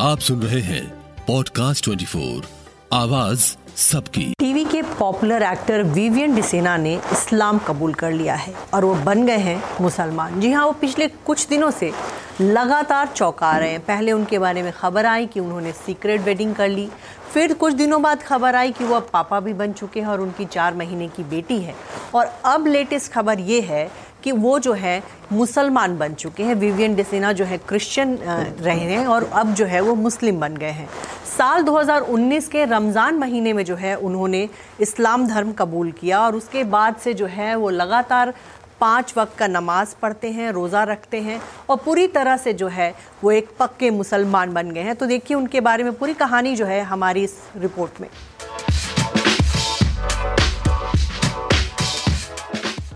आप 0.00 0.18
सुन 0.18 0.42
रहे 0.42 0.60
हैं 0.60 0.94
पॉडकास्ट 1.26 1.84
24 1.84 2.44
आवाज़ 2.92 3.56
सबकी। 3.76 4.34
टीवी 4.38 4.64
के 4.64 4.82
पॉपुलर 4.82 5.42
एक्टर 5.42 5.82
विवियन 5.82 6.34
डिसेना 6.34 6.76
ने 6.76 6.94
इस्लाम 7.12 7.58
कबूल 7.58 7.94
कर 7.94 8.12
लिया 8.12 8.34
है 8.34 8.54
और 8.74 8.84
वो 8.84 8.94
बन 8.94 9.26
गए 9.26 9.36
हैं 9.36 9.62
मुसलमान। 9.80 10.40
जी 10.40 10.52
हाँ 10.52 10.66
वो 10.66 10.72
पिछले 10.72 11.08
कुछ 11.08 11.48
दिनों 11.48 11.70
से 11.70 11.92
लगातार 12.40 13.06
चौंका 13.06 13.58
रहे 13.58 13.70
हैं। 13.70 13.80
पहले 13.80 14.12
उनके 14.12 14.38
बारे 14.38 14.62
में 14.62 14.72
खबर 14.72 15.06
आई 15.06 15.26
कि 15.26 15.40
उन्होंने 15.40 15.72
सीक्रेट 15.72 16.20
वेडिंग 16.20 16.54
कर 16.54 16.68
ली। 16.68 16.88
फिर 17.34 17.54
कुछ 17.54 17.74
दिनों 17.74 18.02
बाद 18.02 18.22
खबर 18.22 18.54
आई 18.54 18.72
कि 18.72 18.84
वो 18.84 18.96
अब 18.96 19.10
पापा 19.12 19.40
भी 19.40 19.52
बन 19.52 19.72
चुके 19.72 20.00
हैं 20.00 20.06
और 20.06 20.20
उनकी 20.20 20.44
चार 20.44 20.74
महीने 20.74 21.08
की 21.08 21.24
बेटी 21.24 21.58
है। 21.58 21.74
और 22.14 22.26
अब 22.44 22.66
लेटेस्ट 22.66 23.12
खबर 23.12 23.40
ये 23.40 23.60
है 23.60 23.90
कि 24.26 24.32
वो 24.34 24.58
जो 24.58 24.72
है 24.74 25.02
मुसलमान 25.32 25.96
बन 25.98 26.14
चुके 26.14 26.42
हैं 26.42 26.54
विवियन 26.54 26.94
डिसेना 26.94 27.32
जो 27.32 27.44
है 27.44 27.58
क्रिश्चियन 27.58 28.16
रहे 28.18 28.78
हैं 28.78 29.06
और 29.06 29.24
अब 29.34 29.52
जो 29.54 29.64
है 29.64 29.80
वो 29.80 29.94
मुस्लिम 29.96 30.40
बन 30.40 30.56
गए 30.56 30.70
हैं। 30.70 30.88
साल 31.28 31.62
2019 31.62 32.48
के 32.48 32.64
रमज़ान 32.64 33.18
महीने 33.18 33.52
में 33.52 33.64
जो 33.64 33.76
है 33.76 33.94
उन्होंने 33.98 34.48
इस्लाम 34.80 35.26
धर्म 35.26 35.52
कबूल 35.52 35.92
किया 35.92 36.20
और 36.20 36.36
उसके 36.36 36.64
बाद 36.66 36.96
से 36.96 37.14
जो 37.14 37.26
है 37.28 37.54
वो 37.56 37.70
लगातार 37.72 38.34
पाँच 38.80 39.14
वक्त 39.16 39.36
का 39.38 39.46
नमाज़ 39.46 39.94
पढ़ते 40.02 40.30
हैं, 40.30 40.50
रोज़ा 40.52 40.82
रखते 40.84 41.20
हैं 41.20 41.40
और 41.70 41.76
पूरी 41.84 42.06
तरह 42.08 42.36
से 42.36 42.52
जो 42.54 42.68
है 42.68 42.94
वो 43.22 43.30
एक 43.32 43.56
पक्के 43.58 43.90
मुसलमान 43.92 44.52
बन 44.54 44.70
गए 44.70 44.82
हैं। 44.82 44.96
तो 44.96 45.06
देखिए 45.06 45.36
उनके 45.36 45.60
बारे 45.62 45.84
में 45.84 45.92
पूरी 45.92 46.14
कहानी 46.16 46.56
जो 46.56 46.66
है 46.66 46.82
हमारी 46.84 47.24
इस 47.24 47.38
रिपोर्ट 47.58 48.00
में। 48.00 48.08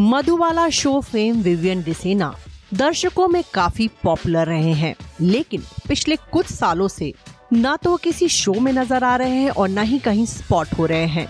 मधुबाला 0.00 0.68
शो 0.68 1.00
फेम 1.00 1.36
विवियन 1.36 1.82
डिसेना 1.82 2.34
दर्शकों 2.74 3.28
में 3.28 3.42
काफ़ी 3.54 3.88
पॉपुलर 4.02 4.46
रहे 4.46 4.72
हैं। 4.72 4.94
लेकिन 5.20 5.62
पिछले 5.88 6.16
कुछ 6.16 6.46
सालों 6.46 6.88
से 6.88 7.12
न 7.52 7.76
तो 7.76 7.90
वो 7.90 7.96
किसी 7.96 8.28
शो 8.28 8.52
में 8.52 8.72
नज़र 8.72 9.04
आ 9.04 9.16
रहे 9.16 9.30
हैं 9.30 9.50
और 9.50 9.68
न 9.68 9.78
ही 9.78 9.98
कहीं 9.98 10.26
स्पॉट 10.26 10.68
हो 10.78 10.86
रहे 10.86 11.06
हैं। 11.06 11.26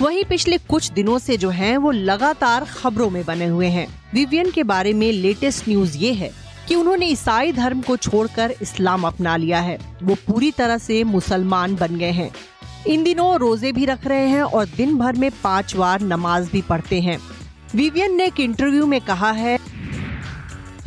वहीं 0.00 0.24
पिछले 0.24 0.58
कुछ 0.58 0.90
दिनों 0.90 1.18
से 1.18 1.36
जो 1.36 1.50
हैं, 1.50 1.76
वो 1.76 1.90
लगातार 1.90 2.64
खबरों 2.64 3.10
में 3.10 3.24
बने 3.24 3.46
हुए 3.46 3.66
हैं। 3.66 3.86
विवियन 4.14 4.50
के 4.50 4.62
बारे 4.62 4.92
में 4.92 5.12
लेटेस्ट 5.12 5.68
न्यूज़ 5.68 5.98
ये 5.98 6.12
है 6.12 6.30
कि 6.68 6.74
उन्होंने 6.74 7.06
ईसाई 7.06 7.52
धर्म 7.52 7.80
को 7.82 7.96
छोड़कर 7.96 8.54
इस्लाम 8.62 9.06
अपना 9.06 9.36
लिया 9.36 9.60
है। 9.60 9.78
वो 10.02 10.14
पूरी 10.14 10.50
तरह 10.50 10.78
से 10.78 11.04
मुसलमान 11.04 11.76
बन 11.76 11.96
गए 11.96 12.10
हैं। 12.10 12.30
इन 12.86 13.04
दिनों 13.04 13.38
रोज़े 13.38 13.70
भी 13.72 13.84
रख 13.84 14.06
रहे 14.06 14.26
हैं 14.28 14.42
और 14.42 14.66
दिन 14.66 14.96
भर 14.98 15.16
में 15.16 15.30
पाँच 15.42 15.74
बार 15.76 16.00
नमाज़ 16.02 16.50
भी 16.52 16.60
पढ़ते 16.62 17.00
हैं। 17.00 17.18
विवियन 17.74 18.16
ने 18.16 18.26
एक 18.26 18.40
इंटरव्यू 18.40 18.86
में 18.86 19.00
कहा 19.00 19.30
है, 19.32 19.58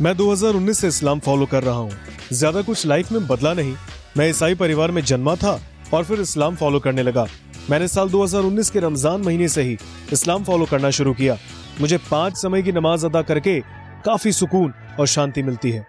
मैं 0.02 0.16
2019 0.16 0.78
से 0.80 0.88
इस्लाम 0.88 1.18
फॉलो 1.20 1.46
कर 1.46 1.62
रहा 1.62 1.74
हूँ। 1.74 1.90
ज़्यादा 2.32 2.62
कुछ 2.62 2.86
लाइफ 2.86 3.10
में 3.12 3.26
बदला 3.26 3.52
नहीं। 3.54 3.74
मैं 4.16 4.28
ईसाई 4.28 4.54
परिवार 4.54 4.90
में 4.90 5.02
जन्मा 5.02 5.34
था 5.36 5.58
और 5.94 6.04
फिर 6.04 6.20
इस्लाम 6.20 6.56
फॉलो 6.56 6.80
करने 6.80 7.02
लगा। 7.02 7.26
मैंने 7.70 7.88
साल 7.88 8.08
2019 8.10 8.70
के 8.70 8.80
रमज़ान 8.80 9.20
महीने 9.20 9.48
से 9.48 9.62
ही 9.62 9.76
इस्लाम 10.12 10.44
फॉलो 10.44 10.66
करना 10.66 10.90
शुरू 10.90 11.14
किया। 11.14 11.36
मुझे 11.80 11.98
पाँच 12.10 12.36
समय 12.36 12.62
की 12.62 12.72
नमाज़ 12.72 13.06
अदा 13.06 13.22
करके 13.22 13.60
काफ़ी 14.04 14.32
सुकून 14.32 14.72
और 15.00 15.06
शांति 15.06 15.42
मिलती 15.42 15.70
है। 15.70 15.86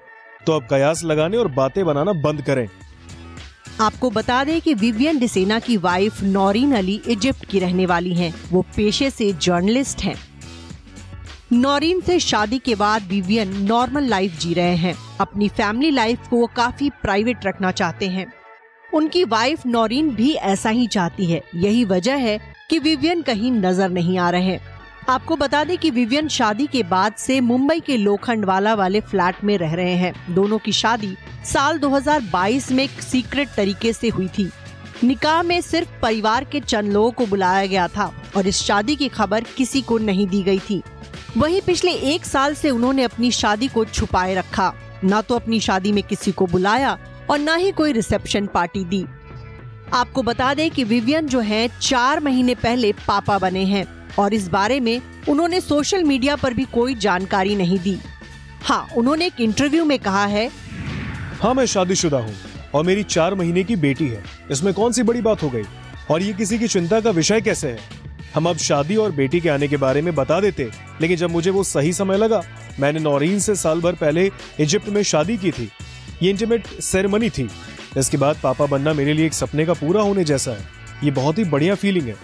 तो 0.47 0.53
अब 0.53 0.67
कयास 0.69 1.03
लगाने 1.03 1.37
और 1.37 1.47
बातें 1.53 1.85
बनाना 1.85 2.13
बंद 2.21 2.41
करें। 2.41 2.67
आपको 3.79 4.09
बता 4.09 4.43
दें 4.43 4.59
कि 4.61 4.73
विवियन 4.73 5.19
डिसेना 5.19 5.59
की 5.59 5.75
वाइफ 5.77 6.21
नौरीन 6.23 6.71
अली 6.75 7.01
इजिप्ट 7.07 7.45
की 7.45 7.59
रहने 7.59 7.85
वाली 7.85 8.13
हैं। 8.13 8.33
वो 8.51 8.61
पेशे 8.75 9.09
से 9.09 9.31
जर्नलिस्ट 9.33 10.01
हैं। 10.01 10.15
नौरीन 11.53 12.01
से 12.01 12.19
शादी 12.19 12.59
के 12.59 12.75
बाद 12.75 13.03
विवियन 13.03 13.55
नॉर्मल 13.63 14.03
लाइफ 14.03 14.39
जी 14.39 14.53
रहे 14.53 14.75
हैं 14.75 14.95
अपनी 15.21 15.47
फैमिली 15.49 15.91
लाइफ 15.91 16.27
को 16.27 16.37
वो 16.37 16.47
काफ़ी 16.55 16.89
प्राइवेट 17.01 17.45
रखना 17.45 17.71
चाहते 17.71 18.07
हैं 18.07 18.25
उनकी 18.93 19.23
वाइफ 19.23 19.65
नौरीन 19.65 20.09
भी 20.15 20.31
ऐसा 20.33 20.69
ही 20.69 20.85
चाहती 20.87 21.25
है 21.25 21.41
यही 21.55 21.85
वजह 21.85 22.15
है 22.17 22.37
कि 22.69 22.79
विवियन 22.79 23.21
कहीं 23.21 23.51
नज़र 23.51 23.89
नहीं 23.89 24.17
आ 24.17 24.29
रहे 24.29 24.57
आपको 25.09 25.35
बता 25.35 25.63
दें 25.63 25.77
कि 25.77 25.89
विवियन 25.89 26.27
शादी 26.27 26.67
के 26.67 26.83
बाद 26.83 27.13
से 27.13 27.41
मुंबई 27.41 27.79
के 27.79 27.97
लोखंडवाला 27.97 28.73
वाले 28.73 29.01
फ्लैट 29.01 29.35
में 29.43 29.57
रह 29.57 29.73
रहे 29.73 29.93
हैं। 29.93 30.35
दोनों 30.35 30.57
की 30.57 30.71
शादी 30.71 31.17
साल 31.45 31.77
2022 31.77 32.71
में 32.71 32.87
सीक्रेट 32.87 33.49
तरीके 33.57 33.93
से 33.93 34.09
हुई 34.09 34.27
थी। 34.27 34.51
निकाह 35.03 35.43
में 35.43 35.61
सिर्फ़ 35.61 35.89
परिवार 36.01 36.43
के 36.43 36.59
चंद 36.59 36.91
लोगों 36.91 37.11
को 37.11 37.25
बुलाया 37.25 37.65
गया 37.65 37.87
था 37.87 38.23
और 38.37 38.47
इस 38.47 38.63
शादी 38.63 38.95
की 38.95 39.07
खबर 39.07 39.43
किसी 39.43 39.81
को 39.81 39.97
नहीं 39.97 40.27
दी 40.27 40.43
गई 40.43 40.59
थी। 40.59 40.83
वहीं 41.37 41.61
पिछले 41.61 41.91
एक 41.91 42.25
साल 42.25 42.53
से 42.53 42.69
उन्होंने 42.69 43.03
अपनी 43.03 43.31
शादी 43.31 43.67
को 43.67 43.85
छुपाए 43.85 44.35
रखा। 44.35 44.73
न 45.05 45.21
तो 45.21 45.35
अपनी 45.35 45.59
शादी 45.59 45.91
में 45.91 46.03
किसी 46.03 46.31
को 46.31 46.45
बुलाया 46.45 46.97
और 47.29 47.39
न 47.39 47.57
ही 47.57 47.71
कोई 47.71 47.91
रिसेप्शन 47.91 48.47
पार्टी 48.47 48.85
दी। 48.85 49.05
आपको 49.93 50.23
बता 50.23 50.53
दें 50.53 50.71
कि 50.71 50.83
विवियन 50.83 51.27
जो 51.27 51.39
हैं, 51.39 51.79
चार 51.79 52.19
महीने 52.19 52.55
पहले 52.55 52.91
पापा 52.91 53.39
बने 53.39 53.63
हैं। 53.63 53.98
और 54.19 54.33
इस 54.33 54.47
बारे 54.47 54.79
में 54.79 55.01
उन्होंने 55.29 55.61
सोशल 55.61 56.03
मीडिया 56.03 56.35
पर 56.35 56.53
भी 56.53 56.65
कोई 56.65 56.95
जानकारी 56.95 57.55
नहीं 57.55 57.79
दी। 57.79 57.97
हाँ 58.63 58.87
उन्होंने 58.97 59.25
एक 59.25 59.41
इंटरव्यू 59.41 59.85
में 59.85 59.97
कहा 59.99 60.25
है 60.25 60.49
हाँ 61.41 61.53
मैं 61.53 61.65
शादीशुदा 61.65 62.17
हूँ 62.17 62.35
और 62.73 62.83
मेरी 62.83 63.03
चार 63.03 63.35
महीने 63.35 63.63
की 63.63 63.75
बेटी 63.75 64.07
है। 64.07 64.23
इसमें 64.51 64.73
कौन 64.73 64.91
सी 64.91 65.03
बड़ी 65.03 65.21
बात 65.21 65.43
हो 65.43 65.49
गई? 65.49 65.63
और 66.11 66.21
ये 66.21 66.33
किसी 66.33 66.59
की 66.59 66.67
चिंता 66.67 66.99
का 66.99 67.09
विषय 67.09 67.41
कैसे 67.41 67.67
है? 67.67 67.79
हम 68.35 68.49
अब 68.49 68.57
शादी 68.57 68.95
और 68.95 69.11
बेटी 69.11 69.39
के 69.41 69.49
आने 69.49 69.67
के 69.67 69.77
बारे 69.77 70.01
में 70.01 70.13
बता 70.15 70.39
देते, 70.39 70.69
लेकिन 71.01 71.17
जब 71.17 71.29
मुझे 71.29 71.51
वो 71.51 71.63
सही 71.63 71.93
समय 71.93 72.17
लगा, 72.17 72.41
मैंने 72.79 72.99
नौरीन 72.99 73.39
से 73.39 73.55
साल 73.55 73.81
भर 73.81 73.93
पहले 73.93 74.29
इजिप्ट 74.59 74.89
में 74.89 75.01
शादी 75.03 75.37
की 75.37 75.51
थी। 75.51 75.69
ये 76.23 76.29
इंटीमेट 76.29 76.67
सेरेमनी 76.67 77.29
थी। 77.29 77.49
इसके 77.97 78.17
बाद 78.17 78.39
पापा 78.43 78.65
बनना 78.65 78.93
मेरे 78.93 79.13
लिए 79.13 79.25
एक 79.25 79.33
सपने 79.33 79.65
का 79.65 79.73
पूरा 79.73 80.01
होने 80.01 80.23
जैसा 80.23 80.51
है। 80.51 80.67
ये 81.03 81.11
बहुत 81.11 81.37
ही 81.37 81.43
बढ़िया 81.43 81.75
फीलिंग 81.75 82.07
है। 82.07 82.15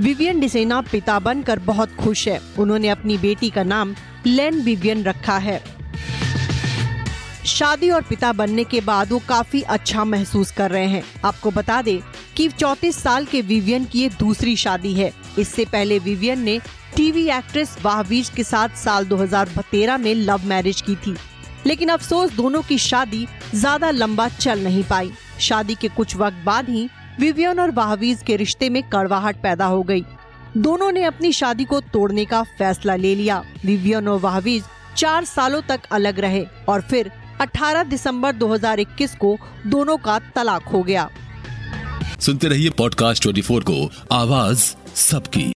विवियन 0.00 0.40
डिसेना 0.40 0.80
पिता 0.80 1.18
बनकर 1.18 1.58
बहुत 1.58 1.94
खुश 1.96 2.26
है। 2.28 2.40
उन्होंने 2.58 2.88
अपनी 2.88 3.18
बेटी 3.18 3.50
का 3.50 3.62
नाम 3.62 3.94
लेन 4.26 4.60
विवियन 4.60 5.02
रखा 5.04 5.36
है। 5.38 5.62
शादी 7.46 7.90
और 7.90 8.02
पिता 8.02 8.32
बनने 8.32 8.64
के 8.64 8.80
बाद 8.80 9.12
वो 9.12 9.18
काफ़ी 9.18 9.60
अच्छा 9.62 10.04
महसूस 10.04 10.50
कर 10.52 10.70
रहे 10.70 10.86
हैं। 10.86 11.02
आपको 11.24 11.50
बता 11.50 11.80
दे 11.82 12.00
कि 12.36 12.48
34 12.48 12.98
साल 12.98 13.24
के 13.24 13.40
विवियन 13.42 13.84
की 13.84 14.00
ये 14.00 14.08
दूसरी 14.08 14.56
शादी 14.56 14.94
है। 14.94 15.12
इससे 15.38 15.64
पहले 15.64 15.98
विवियन 15.98 16.40
ने 16.40 16.58
टीवी 16.96 17.26
एक्ट्रेस 17.28 17.76
वाहवीज 17.82 18.28
के 18.28 18.44
साथ 18.44 18.76
साल 18.76 19.06
2013 19.06 19.98
में 19.98 20.14
लव 20.14 20.46
मैरिज 20.46 20.80
की 20.80 20.96
थी। 20.96 21.16
लेकिन 21.66 21.88
अफसोस 21.88 22.32
दोनों 22.32 22.62
की 22.62 22.78
शादी 22.78 23.26
ज़्यादा 23.54 23.90
लंबा 23.90 24.28
चल 24.28 24.64
नहीं 24.64 24.82
पाई। 24.84 25.10
शादी 25.40 25.74
के 25.74 25.88
कुछ 25.88 26.16
वक्त 26.16 26.42
बाद 26.44 26.68
ही 26.68 26.88
विवियन 27.20 27.60
और 27.60 27.70
वाहवीज 27.70 28.22
के 28.26 28.36
रिश्ते 28.36 28.68
में 28.68 28.82
कड़वाहट 28.82 29.36
पैदा 29.42 29.66
हो 29.66 29.82
गई। 29.82 30.04
दोनों 30.56 30.92
ने 30.92 31.02
अपनी 31.02 31.32
शादी 31.32 31.64
को 31.64 31.80
तोड़ने 31.80 32.24
का 32.24 32.42
फैसला 32.42 32.96
ले 32.96 33.14
लिया। 33.14 33.44
विवियन 33.64 34.08
और 34.08 34.20
वाहवीज 34.20 34.64
चार 34.96 35.24
सालों 35.24 35.62
तक 35.62 35.80
अलग 35.92 36.20
रहे 36.20 36.46
और 36.68 36.80
फिर 36.80 37.10
18 37.40 37.82
दिसंबर 37.82 38.32
2021 38.32 39.14
को 39.14 39.36
दोनों 39.66 39.96
का 39.96 40.18
तलाक 40.18 40.62
हो 40.62 40.82
गया। 40.82 41.10
सुनते 42.20 42.48
रहिए 42.48 42.70
पॉडकास्ट 42.70 43.22
24 43.22 43.60
को। 43.60 43.90
आवाज़ 44.12 44.74
सबकी। 44.94 45.52